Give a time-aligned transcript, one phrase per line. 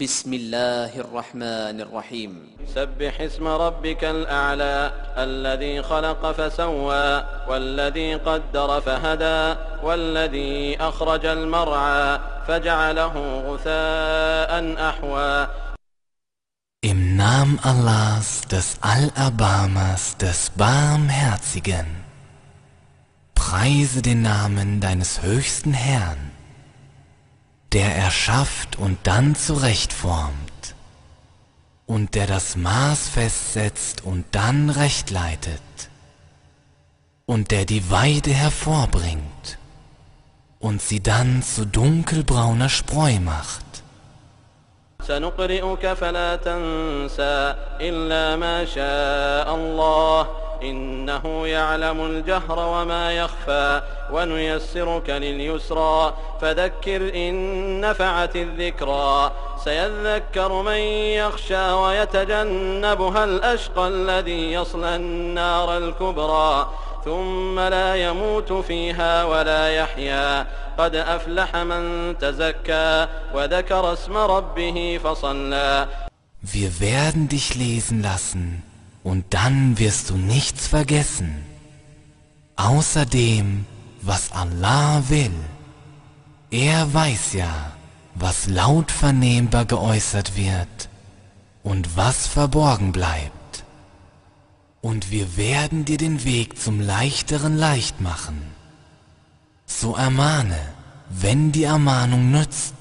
[0.00, 2.32] بسم الله الرحمن الرحيم.
[2.74, 13.14] سبح اسم ربك الأعلى الذي خلق فسوى والذي قدر فهدى والذي أخرج المرعى فجعله
[13.46, 14.50] غثاء
[14.90, 15.48] أحوى.
[16.82, 21.86] Im Namen Allahs, des Allerbarmers, des Barmherzigen.
[23.36, 26.33] Preise den Namen deines höchsten Herrn,
[27.73, 30.75] der erschafft und dann zurechtformt,
[31.85, 35.61] und der das Maß festsetzt und dann recht leitet,
[37.25, 39.57] und der die Weide hervorbringt
[40.59, 43.65] und sie dann zu dunkelbrauner Spreu macht.
[45.07, 53.82] سنقرئك فلا تنسى إلا ما شاء الله إنه يعلم الجهر وما يخفى
[54.12, 59.32] ونيسرك لليسرى فذكر إن نفعت الذكرى
[59.64, 60.80] سيذكر من
[61.20, 66.68] يخشى ويتجنبها الأشقى الذي يصلى النار الكبرى
[67.04, 70.46] ثم لا يموت فيها ولا يحيا
[70.78, 75.88] قد أفلح من تزكى وذكر اسم ربه فصلى
[76.44, 78.62] Wir werden dich lesen lassen,
[79.04, 81.44] und dann wirst du nichts vergessen,
[82.56, 83.66] außer dem,
[84.00, 85.34] was Allah will.
[86.50, 87.72] Er weiß ja,
[88.14, 90.88] was laut vernehmbar geäußert wird
[91.62, 93.64] und was verborgen bleibt.
[94.80, 98.40] Und wir werden dir den Weg zum Leichteren leicht machen.
[99.66, 100.58] So ermahne,
[101.08, 102.74] wenn die Ermahnung nützt.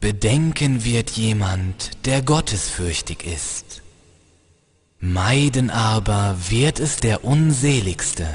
[0.00, 3.81] Bedenken wird jemand, der gottesfürchtig ist.
[5.04, 8.28] Meiden aber wird es der Unseligste,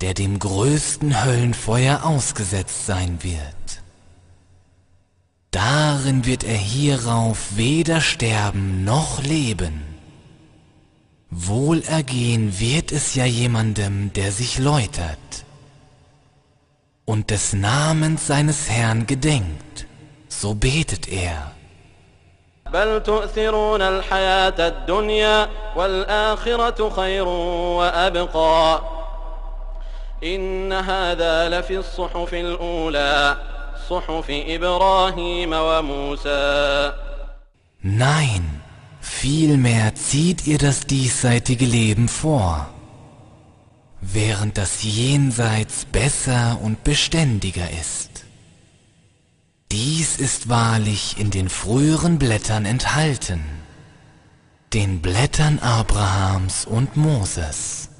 [0.00, 3.82] der dem größten Höllenfeuer ausgesetzt sein wird.
[5.50, 9.82] Darin wird er hierauf weder sterben noch leben.
[11.28, 15.44] Wohlergehen wird es ja jemandem, der sich läutert
[17.04, 19.86] und des Namens seines Herrn gedenkt,
[20.30, 21.54] so betet er.
[22.73, 27.27] بل تؤثرون الحياة الدنيا والآخرة خير
[27.77, 28.81] وأبقى
[30.23, 33.37] إن هذا لفي الصحف الأولى
[33.89, 36.93] صحف إبراهيم وموسى
[37.83, 38.61] Nein,
[38.99, 42.67] vielmehr zieht ihr das diesseitige Leben vor,
[44.01, 48.08] während das Jenseits besser und beständiger ist.
[49.72, 53.44] Dies ist wahrlich in den früheren Blättern enthalten,
[54.72, 57.90] den Blättern Abrahams und Moses.